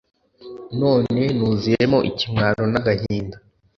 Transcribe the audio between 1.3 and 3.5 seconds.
nuzuyemo ikimwaro n'agahinda